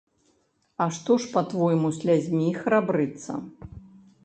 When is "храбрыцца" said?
2.59-3.31